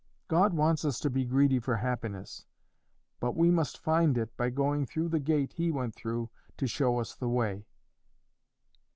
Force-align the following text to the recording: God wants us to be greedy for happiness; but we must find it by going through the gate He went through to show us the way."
God 0.27 0.55
wants 0.55 0.83
us 0.83 0.99
to 1.01 1.11
be 1.11 1.25
greedy 1.25 1.59
for 1.59 1.75
happiness; 1.75 2.47
but 3.19 3.35
we 3.37 3.51
must 3.51 3.77
find 3.77 4.17
it 4.17 4.35
by 4.35 4.49
going 4.49 4.87
through 4.87 5.09
the 5.09 5.19
gate 5.19 5.53
He 5.53 5.69
went 5.69 5.93
through 5.93 6.31
to 6.57 6.65
show 6.65 6.99
us 6.99 7.13
the 7.15 7.29
way." 7.29 7.67